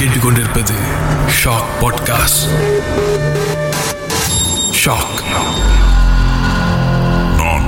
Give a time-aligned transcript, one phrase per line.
[0.00, 0.74] கேட்டுக்கொண்டிருப்பது
[1.38, 2.44] shock podcast
[4.84, 5.18] shock
[7.36, 7.66] நான்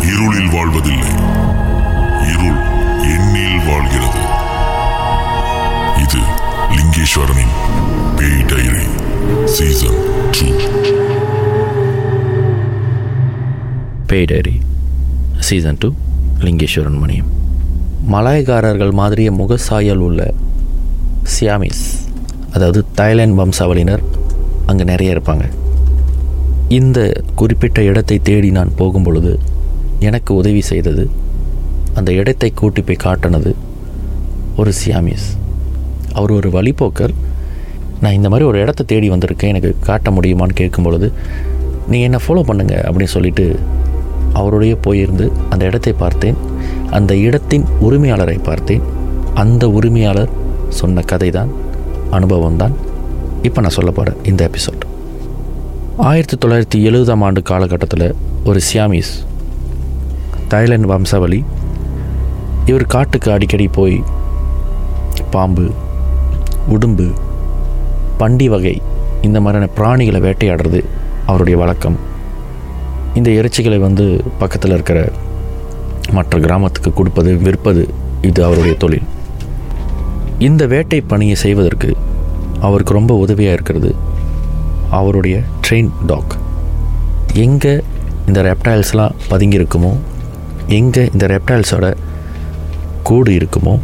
[0.00, 1.08] இருளில் வாழ்வதில்லை.
[2.32, 2.60] இருள்
[3.14, 4.20] எண்ணில் வாழ்கிறது.
[6.02, 6.20] இது
[6.76, 7.54] லிங்கேஸ்வரனின்
[8.16, 8.86] பேய் டைரி
[9.44, 9.98] சீசன்
[10.30, 10.46] டூ.
[14.08, 14.60] பேடரி
[15.38, 15.92] சீசன் டூ
[16.38, 17.30] லிங்கேஸ்வரன் மணியம்.
[18.12, 20.32] மலாய்க்காரர்கள் மாதிரிய முகசாயல் உள்ள
[21.34, 21.82] சியாமிஸ்
[22.54, 24.02] அதாவது தாய்லாந்து வம்சாவளியினர்
[24.70, 25.44] அங்கே நிறைய இருப்பாங்க.
[26.78, 26.98] இந்த
[27.34, 29.32] குறிப்பிட்ட இடத்தை தேடி நான் போகும் பொழுது
[30.08, 31.04] எனக்கு உதவி செய்தது
[31.98, 33.52] அந்த இடத்தை கூட்டி போய் காட்டினது
[34.56, 35.26] ஒரு சியாமிஸ்.
[36.12, 37.14] அவர் ஒரு வழிபோக்கர்
[38.00, 41.08] நான் இந்த மாதிரி ஒரு இடத்த தேடி வந்திருக்கேன் எனக்கு காட்ட முடியுமான்னு கேட்கும் பொழுது
[41.90, 43.46] நீங்கள் என்ன ஃபாலோ பண்ணுங்க அப்படின்னு சொல்லிட்டு
[44.40, 46.36] அவருடைய போயிருந்து அந்த இடத்தை பார்த்தேன்.
[46.90, 48.82] அந்த இடத்தின் உரிமையாளரை பார்த்தேன்.
[49.34, 50.32] அந்த உரிமையாளர்
[50.72, 51.50] சொன்ன கதை தான்
[52.10, 52.74] அனுபவம் தான்
[53.42, 54.82] இப்போ நான் சொல்ல போகிறேன் இந்த எபிசோட்
[55.96, 59.12] ஆயிரத்தி தொள்ளாயிரத்தி எழுபதாம் ஆண்டு காலகட்டத்தில் ஒரு சியாமிஸ்
[60.48, 61.44] தாய்லாந்து வம்சாவளி
[62.66, 63.96] இவர் காட்டுக்கு அடிக்கடி போய்
[65.30, 65.66] பாம்பு
[66.68, 67.06] உடும்பு
[68.18, 68.74] பண்டி வகை
[69.22, 70.80] இந்த மாதிரியான பிராணிகளை வேட்டையாடுறது
[71.26, 71.96] அவருடைய வழக்கம்.
[73.14, 74.04] இந்த இறைச்சிகளை வந்து
[74.38, 74.98] பக்கத்தில் இருக்கிற
[76.12, 77.82] மற்ற கிராமத்துக்கு கொடுப்பது விற்பது
[78.20, 79.06] இது அவருடைய தொழில்.
[80.42, 81.96] இந்த வேட்டை பணியை செய்வதற்கு
[82.60, 83.94] அவருக்கு ரொம்ப உதவியாக இருக்கிறது
[84.90, 86.34] அவருடைய ட்ரெயின் டாக்
[87.34, 87.82] எங்கே
[88.26, 89.96] இந்த ரெப்டைல்ஸ்லாம் பதுங்கியிருக்குமோ
[90.66, 91.94] எங்கே இந்த ரெப்டைல்ஸோட
[93.02, 93.78] கூடு இருக்குமோ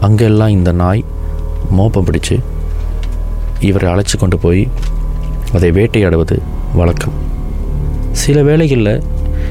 [0.00, 1.04] அங்கெல்லாம் இந்த நாய்
[1.70, 2.38] மோப்பம் பிடிச்சு
[3.60, 4.68] இவரை அழைச்சி கொண்டு போய்
[5.52, 6.36] அதை வேட்டையாடுவது
[6.74, 7.12] வழக்கம்.
[8.12, 9.02] சில வேளைகளில்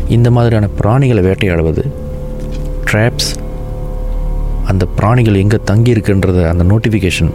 [0.07, 1.83] இந்த மாதிரியான பிராணிகளை வேட்டையாடுவது
[2.91, 3.29] ட்ராப்ஸ்
[4.69, 7.31] அந்த பிராணிகள் எங்கே தங்கி இருக்குன்றத அந்த நோட்டிஃபிகேஷன்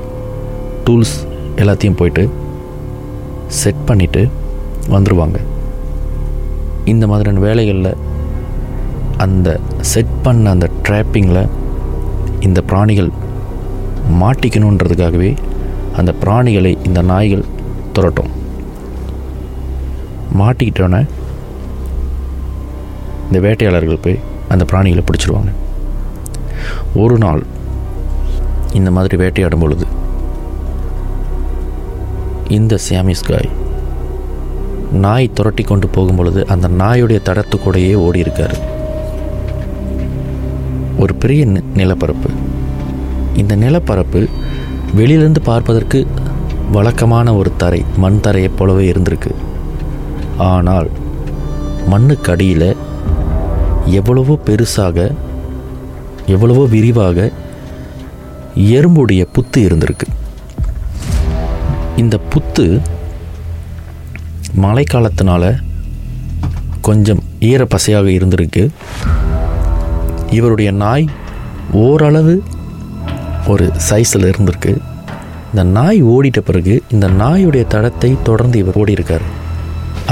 [0.84, 1.16] டூல்ஸ்
[1.56, 2.22] எல்லாத்தையும் போயிட்டு
[3.46, 4.22] செட் பண்ணிவிட்டு
[4.88, 5.38] வந்துடுவாங்க
[6.84, 7.92] இந்த மாதிரியான வேலைகளில்
[9.16, 9.48] அந்த
[9.92, 11.48] செட் பண்ண அந்த ட்ராப்பிங்கில்
[12.40, 13.10] இந்த பிராணிகள்
[14.20, 15.30] மாட்டிக்கணுன்றதுக்காகவே
[15.98, 17.44] அந்த பிராணிகளை இந்த நாய்கள்
[17.94, 18.30] துரட்டும்.
[20.40, 21.00] மாட்டிக்கிட்டோன்னே
[23.26, 24.18] இந்த வேட்டையாளர்கள் போய்
[24.48, 25.50] அந்த பிராணிகளை பிடிச்சிருவாங்க.
[26.94, 27.42] ஒரு நாள்
[28.72, 29.86] இந்த மாதிரி வேட்டையாடும் பொழுது
[32.48, 33.48] இந்த சியாமிஸ் காய்
[34.92, 38.58] நாய் துரட்டி கொண்டு போகும் பொழுது அந்த நாயுடைய தடத்து கூடையே ஓடி இருக்காரு
[40.98, 42.30] ஒரு பெரிய நி- நிலப்பரப்பு.
[43.34, 44.26] இந்த நிலப்பரப்பு
[44.94, 46.06] வெளியிலிருந்து பார்ப்பதற்கு
[46.72, 49.34] வழக்கமான ஒரு தரை மண் தரையைப் போலவே இருந்திருக்கு.
[50.38, 50.90] ஆனால்
[51.86, 52.76] மண்ணுக்கு அடியில்
[53.84, 55.12] எவ்வளவோ பெருசாக
[56.34, 57.18] எவ்வளவோ விரிவாக
[58.76, 60.06] எறும்புடைய புத்து இருந்திருக்கு.
[62.02, 62.64] இந்த புத்து
[64.64, 65.44] மழைக்காலத்தினால
[66.88, 68.64] கொஞ்சம் ஈரப்பசையாக இருந்திருக்கு.
[70.38, 71.06] இவருடைய நாய்
[71.86, 72.34] ஓரளவு
[73.52, 74.72] ஒரு சைஸில் இருந்திருக்கு.
[75.50, 79.26] இந்த நாய் ஓடிட்ட பிறகு இந்த நாயுடைய தடத்தை தொடர்ந்து இவர் ஓடியிருக்கார்.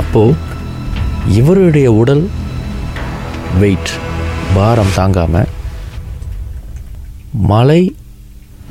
[0.01, 0.35] அப்போது
[1.41, 2.25] இவருடைய உடல்
[3.61, 3.93] வெயிட்
[4.57, 5.49] பாரம் தாங்காமல்
[7.51, 7.97] மழை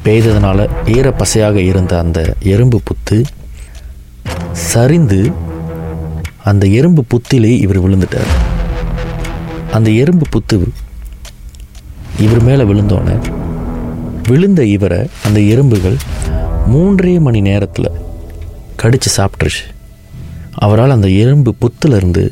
[0.05, 3.23] பெய்ததுனால ஈரப்பசையாக இருந்த அந்த எறும்பு புத்து
[4.51, 5.31] சரிந்து
[6.44, 8.31] அந்த எறும்பு புத்திலே இவர் விழுந்துட்டார்.
[9.72, 10.57] அந்த எறும்பு புத்து
[12.19, 13.16] இவர் மேலே விழுந்தோன்னே
[14.28, 15.97] விழுந்த இவரை அந்த எறும்புகள்
[16.66, 17.89] மூன்றே மணி நேரத்தில்
[18.75, 19.66] கடித்து சாப்பிட்ருச்சு
[20.53, 22.29] அவரால் அந்த எறும்பு புத்துலேருந்து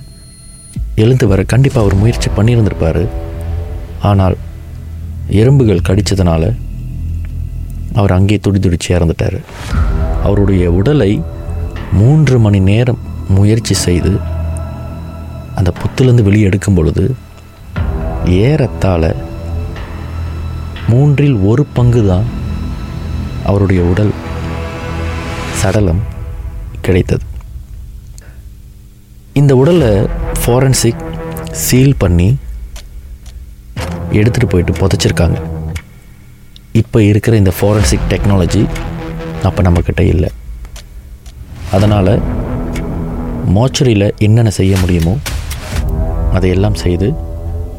[0.96, 3.10] எழுந்து வர கண்டிப்பாக அவர் முயற்சி பண்ணியிருந்திருப்பார்.
[4.02, 4.38] ஆனால்
[5.28, 6.56] எறும்புகள் கடித்ததுனால
[7.96, 9.40] அவர் அங்கேயே துடி துடிச்சு இறந்துட்டார்.
[10.24, 11.22] அவருடைய உடலை
[11.92, 14.20] மூன்று மணி நேரம் முயற்சி செய்து
[15.56, 17.16] அந்த புத்துலேருந்து வெளியே எடுக்கும் பொழுது
[18.26, 19.16] ஏறத்தாழ
[20.88, 22.24] மூன்றில் ஒரு பங்கு தான்
[23.44, 24.12] அவருடைய உடல்
[25.52, 26.02] சடலம்
[26.82, 27.24] கிடைத்தது.
[29.34, 30.08] இந்த உடலை
[30.46, 31.04] ஃபாரன்சிக்
[31.52, 32.38] சீல் பண்ணி
[34.20, 35.38] எடுத்துகிட்டு போயிட்டு புதைச்சிருக்காங்க.
[36.82, 38.64] இப்போ இருக்கிற இந்த ஃபாரன்சிக் டெக்னாலஜி
[39.50, 40.30] அப்போ நம்மக்கிட்ட இல்லை.
[41.76, 42.14] அதனால்
[43.56, 45.14] மோச்சரியில் என்னென்ன செய்ய முடியுமோ
[46.38, 47.08] அதையெல்லாம் செய்து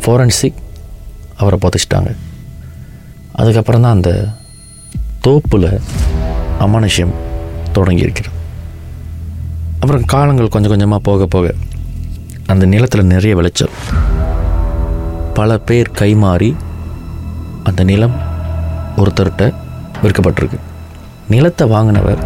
[0.03, 0.61] ஃபாரன்சிக்
[1.41, 2.11] அவரை புதைச்சிட்டாங்க.
[3.41, 4.13] அதுக்கப்புறம் தான் அந்த
[5.27, 5.71] தோப்பில்
[6.65, 7.15] அமானுஷ்யம்
[7.77, 8.35] தொடங்கியிருக்கிறது
[9.81, 11.55] அப்புறம் காலங்கள் கொஞ்சம் கொஞ்சமாக போக போக
[12.53, 13.75] அந்த நிலத்தில் நிறைய விளைச்சல்.
[15.37, 16.49] பல பேர் கைமாறி
[17.69, 18.15] அந்த நிலம்
[19.01, 19.45] ஒருத்தர்கிட்ட
[20.03, 20.59] விற்கப்பட்டிருக்கு.
[21.33, 22.23] நிலத்தை வாங்கினவர்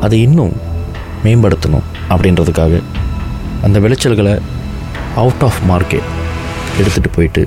[0.00, 0.54] அதை இன்னும்
[1.24, 2.82] மேம்படுத்தணும் அப்படின்றதுக்காக
[3.62, 4.34] அந்த விளைச்சல்களை
[5.22, 6.10] அவுட் ஆஃப் மார்க்கெட்
[6.80, 7.44] எடுத்துகிட்டு போயிட்டு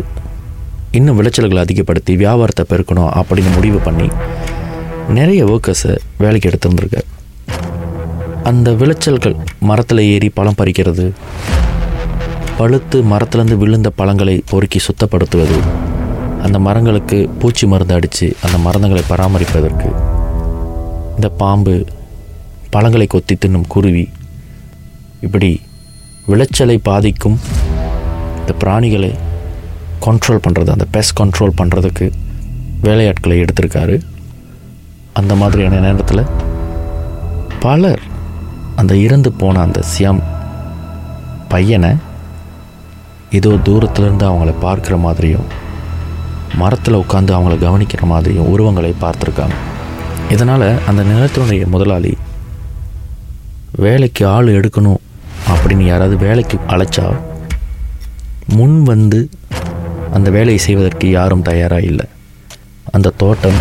[0.91, 4.07] இன்னும் விளைச்சல்களை அதிகப்படுத்தி வியாபாரத்தை பெருக்கணும் அப்படின்னு முடிவு பண்ணி
[5.18, 7.09] நிறைய ஒர்க்கர்ஸை வேலைக்கு எடுத்துருந்துருக்கார்.
[8.44, 9.36] அந்த விளைச்சல்கள்
[9.69, 11.06] மரத்தில் ஏறி பழம் பறிக்கிறது
[12.59, 15.57] பழுத்து மரத்துலேருந்து விழுந்த பழங்களை பொறுக்கி சுத்தப்படுத்துவது
[16.45, 19.89] அந்த மரங்களுக்கு பூச்சி மருந்து அடித்து அந்த மருந்துகளை பராமரிப்பதற்கு.
[21.15, 21.75] இந்த பாம்பு
[22.73, 24.03] பழங்களை கொத்தி தின்னும் குருவி
[25.27, 25.51] இப்படி
[26.25, 27.38] விளைச்சலை பாதிக்கும்
[28.39, 29.12] இந்த பிராணிகளை
[30.05, 32.07] கண்ட்ரோல் பண்ணுறது அந்த பெஸ்ட் கண்ட்ரோல் பண்ணுறதுக்கு
[32.83, 33.95] வேலையாட்களை எடுத்திருக்காரு.
[35.21, 36.25] அந்த மாதிரியான நேரத்தில்
[37.59, 38.03] பலர்
[38.75, 40.21] அந்த இறந்து போன அந்த சியாம்
[41.53, 41.91] பையனை
[43.37, 45.47] ஏதோ தூரத்துலேருந்து அவங்கள பார்க்குற மாதிரியும்
[46.61, 49.57] மரத்தில் உட்காந்து அவங்கள கவனிக்கிற மாதிரியும் உருவங்களை பார்த்துருக்காங்க.
[50.33, 52.13] இதனால் அந்த நிலத்தினுடைய முதலாளி
[53.85, 55.03] வேலைக்கு ஆள் எடுக்கணும்
[55.51, 57.05] அப்படின்னு யாராவது வேலைக்கு அழைச்சா
[58.57, 59.19] முன் வந்து
[60.17, 62.07] அந்த வேலையை செய்வதற்கு யாரும் தயாராக இல்லை.
[62.95, 63.59] அந்த தோட்டம்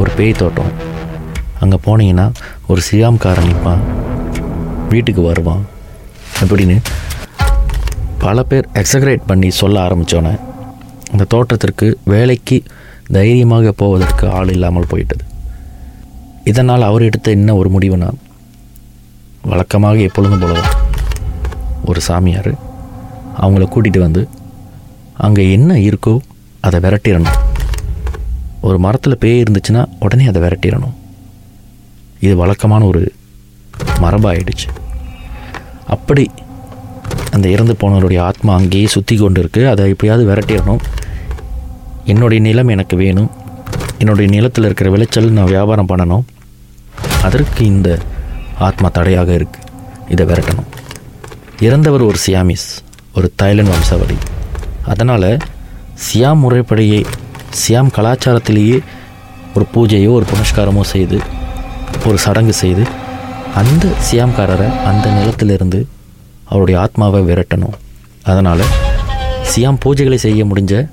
[0.00, 0.72] ஒரு பேய் தோட்டம்.
[1.62, 2.26] அங்கே போனீங்கன்னா
[2.66, 3.84] ஒரு சியாம்காரன் நிற்பான்
[4.88, 5.64] வீட்டுக்கு வருவான்
[6.42, 6.76] அப்படின்னு
[8.24, 10.34] பல பேர் எக்ஸக்ரேட் பண்ணி சொல்ல ஆரம்பித்தோன்னே
[11.12, 12.56] அந்த தோட்டத்திற்கு வேலைக்கு
[13.16, 15.24] தைரியமாக போவதற்கு ஆள் இல்லாமல் போயிட்டது.
[16.50, 18.08] இதனால் அவர் எடுத்த என்ன ஒரு முடிவுனா
[19.50, 20.72] வழக்கமாக எப்பொழுதும் போலதான்
[21.90, 22.52] ஒரு சாமியார்
[23.42, 24.22] அவங்கள கூட்டிகிட்டு வந்து
[25.26, 26.14] அங்கே என்ன இருக்கோ
[26.66, 27.40] அதை விரட்டிடணும்.
[28.68, 30.96] ஒரு மரத்தில் பேய் இருந்துச்சுன்னா உடனே அதை விரட்டிடணும்.
[32.26, 33.02] இது வழக்கமான ஒரு
[34.04, 34.68] மரபாயிடுச்சு.
[35.96, 36.24] அப்படி
[37.34, 40.82] அந்த இறந்து போனவருடைய ஆத்மா அங்கேயே சுற்றி கொண்டு இருக்குது அதை எப்படியாவது விரட்டிடணும்.
[42.12, 43.30] என்னுடைய நிலம் எனக்கு வேணும்.
[43.98, 46.24] என்னுடைய நிலத்தில் இருக்கிற விளைச்சல் நான் வியாபாரம் பண்ணணும்.
[47.22, 47.88] அதற்கு இந்த
[48.58, 49.60] ஆத்மா தடையாக இருக்கு.
[50.08, 50.70] இதை விரட்டணும்.
[51.60, 52.68] இறந்தவர் ஒரு சியாமிஸ்
[53.16, 54.16] ஒரு தைலண்ட் வம்சாவளி.
[54.92, 55.30] அதனால்
[56.06, 57.00] சியாம் முறைப்படியே
[57.60, 58.78] சியாம் கலாச்சாரத்திலேயே
[59.56, 61.18] ஒரு பூஜையோ ஒரு புனஸ்காரமோ செய்து
[62.06, 62.84] ஒரு சடங்கு செய்து
[63.60, 65.80] அந்த சியாம்காரரை அந்த நிலத்திலிருந்து
[66.44, 67.72] அவருடைய ஆத்மாவை விரட்டணும்.
[68.22, 68.60] அதனால்
[69.56, 70.88] சியாம் பூஜைகளை செய்ய முடிஞ்ச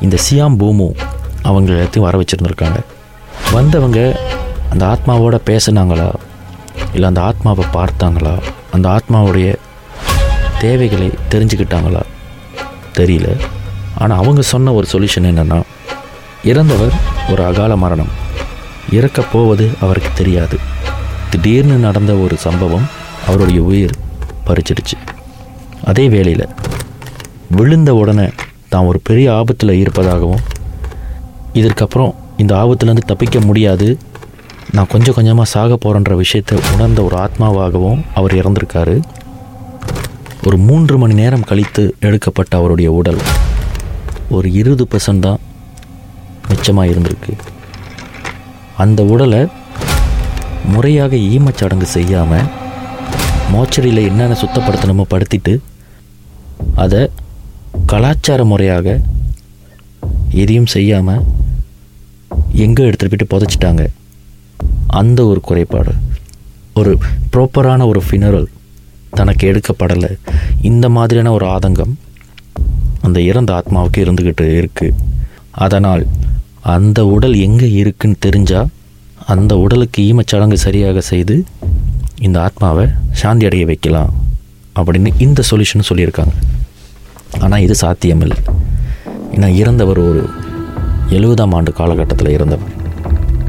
[0.00, 0.96] இந்த சியாம் பூமு
[1.42, 2.80] அவங்க எல்லாத்தையும் வர வச்சுருந்துருக்காங்க.
[3.52, 4.20] வந்தவங்க
[4.70, 6.12] அந்த ஆத்மாவோட பேசுனாங்களா?
[6.92, 8.42] இல்லை அந்த ஆத்மாவை பார்த்தாங்களா?
[8.70, 9.54] அந்த ஆத்மாவுடைய
[10.58, 12.00] தேவைகளை தெரிஞ்சுக்கிட்டாங்களா?
[12.94, 13.40] தெரியல.
[13.98, 15.62] ஆனால் அவங்க சொன்ன ஒரு சொல்யூஷன் என்னென்னா
[16.44, 16.92] இறந்தவர்
[17.30, 18.08] ஒரு அகால மரணம்.
[18.90, 20.58] இறக்கப் போவது அவருக்கு தெரியாது.
[21.30, 22.86] திடீர்னு நடந்த ஒரு சம்பவம்
[23.26, 24.04] அவருடைய உயிர்.
[24.48, 24.96] பறிச்சிடுச்சு.
[25.90, 26.46] அதே வேளையில்
[27.58, 28.28] விழுந்த உடனே
[28.72, 30.44] தான் ஒரு பெரிய ஆபத்தில் இருப்பதாகவும்
[31.60, 33.88] இதற்கப்புறம் இந்த ஆபத்துலேருந்து தப்பிக்க முடியாது
[34.76, 38.96] நான் கொஞ்சம் கொஞ்சமாக சாக போகிறன்ற விஷயத்தை உணர்ந்த ஒரு ஆத்மாவாகவும் அவர் இறந்திருக்காரு.
[40.46, 43.20] ஒரு மூன்று மணி நேரம் கழித்து எடுக்கப்பட்ட அவருடைய உடல்
[44.36, 45.40] ஒரு இருபது பர்சன்ட் தான்
[46.50, 47.32] மிச்சமாக இருந்திருக்கு.
[48.84, 49.42] அந்த உடலை
[50.74, 52.48] முறையாக ஈமச்சடங்கு செய்யாமல்
[53.52, 55.54] மோச்சரியில் என்னென்ன சுத்தப்படுத்தணுமோ படுத்திட்டு
[56.82, 57.00] அதை
[57.92, 58.86] கலாச்சார முறையாக
[60.42, 61.24] எதையும் செய்யாமல்
[62.64, 63.82] எங்கே எடுத்துகிட்டு போயிட்டு புதைச்சிட்டாங்க?
[65.00, 65.92] அந்த ஒரு குறைபாடு.
[66.80, 66.92] ஒரு
[67.32, 68.48] ப்ராப்பரான ஒரு ஃபினரல்
[69.18, 70.10] தனக்கு எடுக்கப்படலை.
[70.70, 71.94] இந்த மாதிரியான ஒரு ஆதங்கம்
[73.06, 74.96] அந்த இறந்த ஆத்மாவுக்கு இருந்துக்கிட்டு இருக்குது
[75.64, 76.04] அதனால்
[76.74, 78.72] அந்த உடல் எங்கே இருக்குன்னு தெரிஞ்சால்
[79.32, 81.36] அந்த உடலுக்கு ஈமச்சடங்கு சரியாக செய்து
[82.26, 82.84] இந்த ஆத்மாவை
[83.20, 84.12] சாந்தி அடைய வைக்கலாம்
[84.78, 86.34] அப்படின்னு இந்த சொல்யூஷன் சொல்லியிருக்காங்க.
[87.44, 88.38] ஆனால் இது சாத்தியமில்லை.
[89.34, 90.22] ஏன்னா இறந்தவர் ஒரு
[91.16, 92.72] எழுபதாம் ஆண்டு காலகட்டத்தில் இறந்தவர்.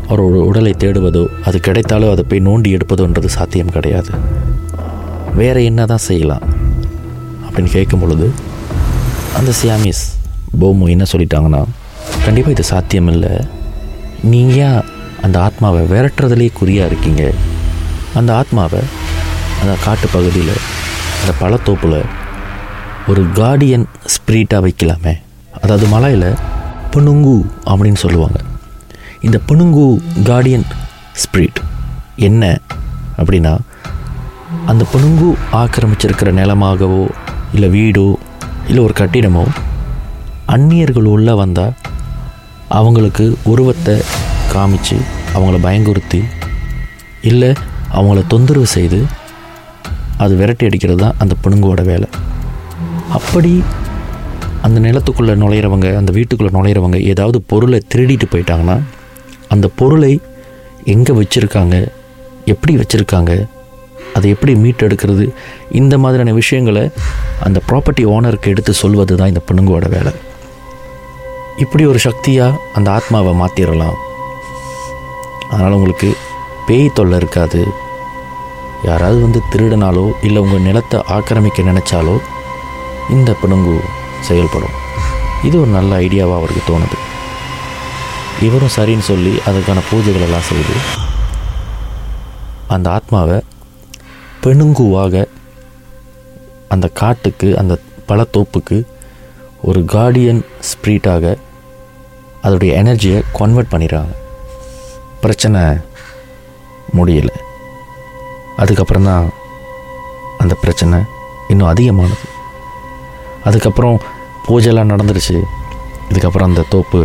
[0.10, 4.12] அவரோட உடலை தேடுவதோ அது கிடைத்தாலோ அதை போய் நோண்டி எடுப்பதோன்றது சாத்தியம் கிடையாது.
[5.40, 6.46] வேறு என்ன தான் செய்யலாம்
[7.46, 8.28] அப்படின்னு கேட்கும் பொழுது
[9.40, 10.04] அந்த சியாமிஸ்
[10.62, 11.64] போமு என்ன சொல்லிட்டாங்கன்னா
[12.26, 13.34] கண்டிப்பாக இது சாத்தியம் இல்லை
[14.32, 14.82] நீங்கள் ஏன்
[15.26, 17.24] அந்த ஆத்மாவை விரட்டுறதுலேயே குறியாக இருக்கீங்க?
[18.18, 18.82] அந்த ஆத்மாவை
[19.62, 20.56] அந்த காட்டு பகுதியில்
[21.20, 22.00] அந்த பழத்தோப்பில்
[23.12, 25.14] ஒரு கார்டியன் ஸ்பிரிட்டாக வைக்கலாமே.
[25.62, 26.30] அதாவது மலையில்
[26.94, 27.36] புனுங்கு
[27.70, 28.40] அப்படின்னு சொல்லுவாங்க.
[29.26, 29.86] இந்த புனுங்கு
[30.30, 30.66] கார்டியன்
[31.22, 31.60] ஸ்பிரிட்
[32.28, 32.44] என்ன
[33.20, 33.54] அப்படின்னா
[34.72, 35.30] அந்த புனுங்கு
[35.62, 37.04] ஆக்கிரமிச்சிருக்கிற நிலமாகவோ
[37.56, 38.08] இல்லை வீடோ
[38.70, 39.46] இல்லை ஒரு கட்டிடமோ
[40.56, 41.76] அந்நியர்கள் உள்ளே வந்தால்
[42.80, 43.96] அவங்களுக்கு உருவத்தை
[44.54, 44.98] காமிச்சு
[45.34, 46.22] அவங்கள பயங்குறுத்தி
[47.32, 47.52] இல்லை
[47.98, 49.00] அவங்கள தொந்தரவு செய்து
[50.22, 52.08] அது விரட்டி அடிக்கிறது தான் அந்த புணுங்கோட வேலை.
[53.18, 53.52] அப்படி
[54.66, 58.78] அந்த நிலத்துக்குள்ளே நுழையிறவங்க அந்த வீட்டுக்குள்ளே நுழையிறவங்க ஏதாவது பொருளை திருடிட்டு போயிட்டாங்கன்னா
[59.54, 60.14] அந்த பொருளை
[60.94, 61.76] எங்கே வச்சுருக்காங்க
[62.54, 63.32] எப்படி வச்சுருக்காங்க
[64.18, 65.26] அதை எப்படி மீட்டெடுக்கிறது
[65.80, 66.84] இந்த மாதிரியான விஷயங்களை
[67.46, 70.14] அந்த ப்ராப்பர்ட்டி ஓனருக்கு எடுத்து சொல்வது தான் இந்த பொண்ணுங்கோட வேலை.
[71.64, 73.98] இப்படி ஒரு சக்தியாக அந்த ஆத்மாவை மாற்றிடலாம்
[75.52, 76.10] அதனால் உங்களுக்கு
[76.68, 77.62] பேய் தொல்லை இருக்காது.
[78.84, 82.20] யாராவது வந்து திருடினாலோ இல்லை உங்கள் நிலத்தை ஆக்கிரமிக்க நினச்சாலோ
[83.10, 83.80] இந்த பிணுங்கு
[84.20, 84.76] செயல்படும்.
[85.44, 86.98] இது ஒரு நல்ல ஐடியாவாக அவருக்கு தோணுது.
[88.42, 90.76] இவரும் சரின்னு சொல்லி அதுக்கான பூஜைகள் எல்லாம் செய்து
[92.68, 93.42] அந்த ஆத்மாவை
[94.44, 95.26] பெணுங்குவாக
[96.68, 98.84] அந்த காட்டுக்கு அந்த பழத்தோப்புக்கு
[99.62, 101.36] ஒரு கார்டியன் ஸ்பிரிட்டாக
[102.44, 104.14] அதோடைய எனர்ஜியை கன்வெர்ட் பண்ணிடுறாங்க.
[105.22, 105.62] பிரச்சனை
[106.98, 107.36] முடியலை.
[108.58, 109.26] அதுக்கப்புறம் தான்
[110.38, 110.98] அந்த பிரச்சனை
[111.48, 112.26] இன்னும் அதிகமானது.
[113.44, 113.98] அதுக்கப்புறம்
[114.48, 115.38] பூஜைலாம் நடந்துருச்சு.
[116.10, 117.00] இதுக்கப்புறம் அந்த தோப்பு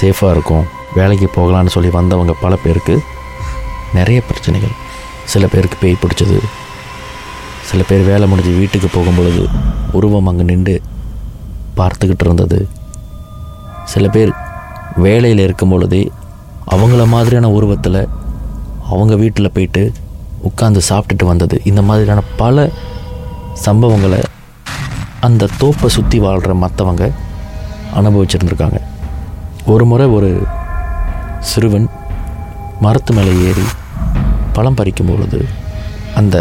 [0.00, 0.64] சேஃபாக இருக்கும்.
[0.94, 2.94] வேலைக்கு போகலான்னு சொல்லி வந்தவங்க பல பேருக்கு
[3.94, 4.74] நிறைய பிரச்சனைகள்.
[5.24, 6.38] சில பேருக்கு பேய் பிடிச்சது.
[7.70, 9.48] சில பேர் வேலை முடிஞ்சு வீட்டுக்கு போகும் பொழுது
[9.92, 10.74] உருவம் அங்கே நின்று
[11.76, 12.58] பார்த்துக்கிட்டு இருந்தது.
[13.84, 14.32] சில பேர்
[14.96, 16.02] வேலையில் இருக்கும் பொழுதே
[16.74, 18.00] அவங்கள மாதிரியான உருவத்தில்
[18.90, 19.82] அவங்க வீட்டில் போயிட்டு
[20.48, 21.56] உட்காந்து சாப்பிட்டுட்டு வந்தது.
[21.70, 22.66] இந்த மாதிரியான பல
[23.66, 24.20] சம்பவங்களை
[25.26, 27.04] அந்த தோப்பை சுற்றி வாழ்கிற மற்றவங்க
[27.98, 28.78] அனுபவிச்சிருந்துருக்காங்க.
[29.74, 30.30] ஒரு முறை ஒரு
[31.50, 31.86] சிறுவன்
[32.84, 33.66] மரத்து மேலே ஏறி
[34.56, 35.40] பழம் பறிக்கும் பொழுது
[36.20, 36.36] அந்த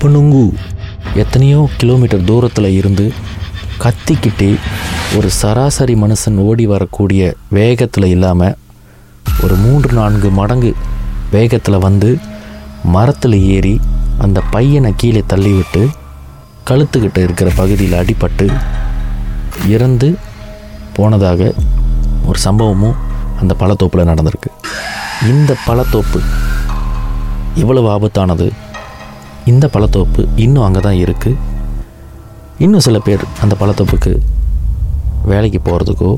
[0.00, 0.44] புனுங்கு
[1.22, 3.06] எத்தனையோ கிலோமீட்டர் தூரத்தில் இருந்து
[3.84, 4.50] கத்திக்கிட்டே
[5.16, 7.22] ஒரு சராசரி மனுஷன் ஓடி வரக்கூடிய
[7.58, 8.56] வேகத்தில் இல்லாமல்
[9.44, 10.72] ஒரு மூன்று நான்கு மடங்கு
[11.30, 12.10] வேகத்தில் வந்து
[12.94, 13.74] மரத்தில் ஏறி
[14.24, 15.82] அந்த பையனை கீழே தள்ளிவிட்டு
[16.68, 18.46] கழுத்துக்கிட்ட இருக்கிற பகுதியில் அடிபட்டு
[19.74, 20.08] இறந்து
[20.96, 21.50] போனதாக
[22.28, 22.96] ஒரு சம்பவமும்
[23.40, 24.50] அந்த பழத்தோப்பில் நடந்திருக்கு.
[25.30, 26.20] இந்த பழத்தோப்பு
[27.62, 28.46] இவ்வளவு ஆபத்தானது?
[29.52, 31.42] இந்த பழத்தோப்பு இன்னும் அங்கே தான் இருக்குது
[32.64, 34.12] இன்னும் சில பேர் அந்த பழத்தோப்புக்கு
[35.32, 36.10] வேலைக்கு போகிறதுக்கோ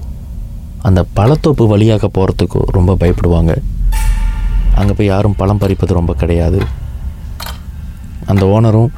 [0.88, 3.52] அந்த பழத்தோப்பு வழியாக போகிறதுக்கோ ரொம்ப பயப்படுவாங்க.
[4.78, 6.60] அங்கே போய் யாரும் பழம் பறிப்பது ரொம்ப கிடையாது.
[8.30, 8.90] அந்த ஓனரும்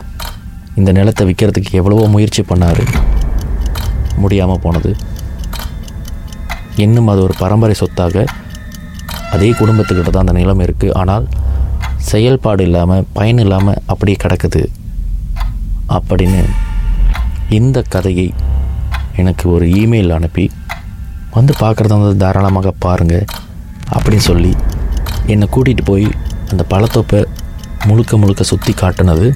[0.79, 2.83] இந்த நிலத்தை விற்கிறதுக்கு எவ்வளவோ முயற்சி பண்ணார்.
[4.23, 4.91] முடியாமல் போனது.
[6.85, 8.25] இன்னும் அது ஒரு பரம்பரை சொத்தாக
[9.35, 11.27] அதே குடும்பத்துக்கிட்ட தான் அந்த நிலம் இருக்குது ஆனால்
[12.11, 14.63] செயல்பாடு இல்லாமல் பயன் இல்லாமல் அப்படியே கிடக்குது.
[15.97, 16.43] அப்படின்னு
[17.59, 18.29] இந்த கதையை
[19.21, 20.45] எனக்கு ஒரு இமெயில் அனுப்பி
[21.37, 23.27] வந்து பார்க்குறதா வந்து தாராளமாக பாருங்கள்
[23.97, 24.53] அப்படின்னு சொல்லி
[25.33, 26.07] என்னை கூட்டிகிட்டு போய்
[26.51, 27.21] அந்த பழத்தோப்பை
[27.89, 29.27] முழுக்க முழுக்க சுற்றி காட்டினது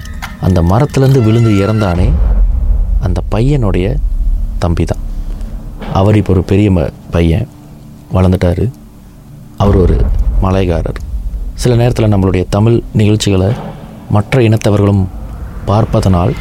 [0.47, 2.09] அந்த மரத்துலேருந்து விழுந்து இறந்தானே
[3.07, 3.87] அந்த பையனுடைய
[4.63, 5.03] தம்பி தான்
[5.99, 6.83] அவர் இப்போ ஒரு பெரிய ம
[7.15, 7.49] பையன்
[8.15, 8.65] வளர்ந்துட்டார்.
[9.63, 9.97] அவர் ஒரு
[10.43, 11.01] மலைகாரர்.
[11.63, 13.51] சில நேரத்தில் நம்மளுடைய தமிழ் நிகழ்ச்சிகளை
[14.17, 15.03] மற்ற இனத்தவர்களும்
[15.71, 16.33] பார்ப்பதனால்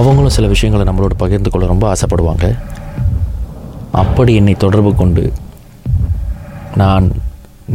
[0.00, 2.46] அவங்களும் சில விஷயங்களை நம்மளோட பகிர்ந்து கொள்ள ரொம்ப ஆசைப்படுவாங்க.
[4.02, 5.24] அப்படி என்னை தொடர்பு கொண்டு
[6.82, 7.06] நான்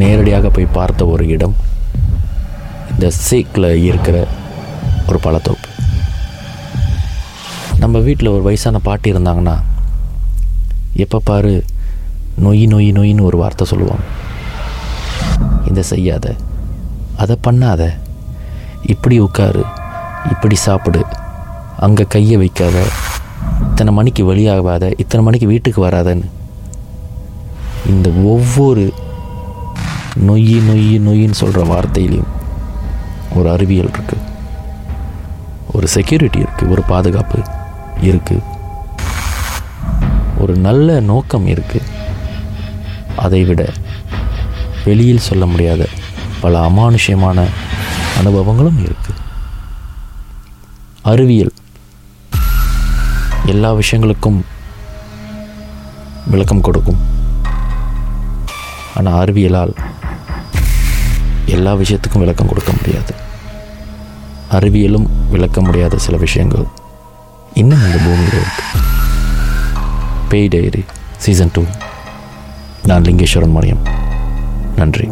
[0.01, 1.55] நேரடியாக போய் பார்த்த ஒரு இடம்.
[2.91, 4.17] இந்த சீக்கில் இருக்கிற
[5.09, 5.67] ஒரு பழத்தோப்பு
[7.81, 9.55] நம்ம வீட்டில் ஒரு வயசான பாட்டி இருந்தாங்கன்னா
[11.03, 11.53] எப்போ பாரு
[12.45, 14.05] நொய் நொய் நொயின்னு ஒரு வார்த்தை சொல்லுவாங்க.
[15.69, 16.35] இதை செய்யாத
[17.23, 17.83] அதை பண்ணாத
[18.93, 19.63] இப்படி உட்காரு
[20.31, 21.01] இப்படி சாப்பிடு
[21.85, 22.77] அங்கே கையை வைக்காத
[23.67, 26.27] இத்தனை மணிக்கு வெளியாகாத இத்தனை மணிக்கு வீட்டுக்கு வராதன்னு.
[27.91, 28.83] இந்த ஒவ்வொரு
[30.27, 32.31] நொய்யி நொய்யி நொய்யின்னு சொல்கிற வார்த்தையிலையும்
[33.35, 34.25] ஒரு அறிவியல் இருக்குது
[35.71, 37.39] ஒரு செக்யூரிட்டி இருக்குது ஒரு பாதுகாப்பு
[38.01, 38.47] இருக்குது
[40.37, 41.87] ஒரு நல்ல நோக்கம் இருக்குது
[43.15, 43.61] அதை விட
[44.85, 45.87] வெளியில் சொல்ல முடியாத
[46.41, 47.39] பல அமானுஷ்யமான
[48.19, 49.17] அனுபவங்களும் இருக்குது
[51.01, 51.53] அறிவியல்.
[53.45, 54.39] எல்லா விஷயங்களுக்கும்
[56.25, 56.99] விளக்கம் கொடுக்கும்.
[58.95, 59.73] ஆனால் அறிவியலால்
[61.49, 63.13] எல்லா விஷயத்துக்கும் விளக்கம் கொடுக்க முடியாது.
[64.51, 66.65] அறிவியலும் விளக்க முடியாத சில விஷயங்கள்
[67.53, 68.63] இன்னும் இந்த பூமியில் இருக்கு.
[70.29, 70.85] பேய் டைரி
[71.17, 71.63] சீசன் டூ.
[72.83, 73.89] நான் லிங்கேஸ்வரன் மணியம்.
[74.75, 75.09] நன்றி.